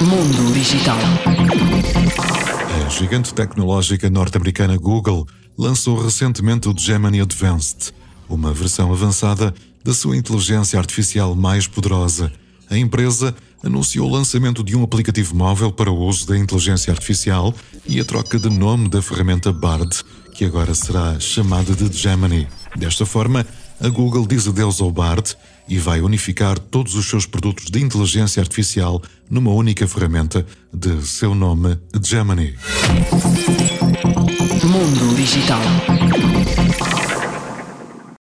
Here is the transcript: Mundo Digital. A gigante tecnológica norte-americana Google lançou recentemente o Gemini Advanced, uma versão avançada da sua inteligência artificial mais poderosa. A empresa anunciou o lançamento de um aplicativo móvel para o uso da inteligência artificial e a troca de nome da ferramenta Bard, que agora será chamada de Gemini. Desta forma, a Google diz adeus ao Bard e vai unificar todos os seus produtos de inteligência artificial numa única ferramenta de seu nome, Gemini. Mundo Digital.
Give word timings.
Mundo 0.00 0.52
Digital. 0.52 0.98
A 2.84 2.88
gigante 2.88 3.32
tecnológica 3.32 4.10
norte-americana 4.10 4.76
Google 4.76 5.26
lançou 5.56 6.02
recentemente 6.02 6.68
o 6.68 6.74
Gemini 6.76 7.20
Advanced, 7.20 7.92
uma 8.28 8.52
versão 8.52 8.92
avançada 8.92 9.54
da 9.82 9.94
sua 9.94 10.16
inteligência 10.16 10.78
artificial 10.78 11.34
mais 11.34 11.66
poderosa. 11.66 12.32
A 12.70 12.76
empresa 12.76 13.34
anunciou 13.62 14.08
o 14.08 14.12
lançamento 14.12 14.62
de 14.62 14.76
um 14.76 14.82
aplicativo 14.82 15.34
móvel 15.34 15.72
para 15.72 15.90
o 15.90 15.98
uso 15.98 16.26
da 16.26 16.36
inteligência 16.36 16.92
artificial 16.92 17.54
e 17.86 18.00
a 18.00 18.04
troca 18.04 18.38
de 18.38 18.48
nome 18.48 18.88
da 18.88 19.00
ferramenta 19.00 19.52
Bard, 19.52 20.02
que 20.34 20.44
agora 20.44 20.74
será 20.74 21.18
chamada 21.18 21.74
de 21.74 21.96
Gemini. 21.96 22.48
Desta 22.76 23.06
forma, 23.06 23.46
a 23.84 23.88
Google 23.90 24.26
diz 24.26 24.48
adeus 24.48 24.80
ao 24.80 24.90
Bard 24.90 25.36
e 25.68 25.78
vai 25.78 26.00
unificar 26.00 26.58
todos 26.58 26.94
os 26.94 27.06
seus 27.06 27.26
produtos 27.26 27.66
de 27.70 27.82
inteligência 27.82 28.40
artificial 28.40 29.02
numa 29.28 29.50
única 29.50 29.86
ferramenta 29.86 30.46
de 30.72 31.06
seu 31.06 31.34
nome, 31.34 31.78
Gemini. 32.02 32.54
Mundo 34.62 35.14
Digital. 35.14 35.60